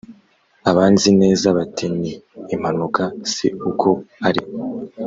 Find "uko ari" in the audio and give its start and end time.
3.69-4.41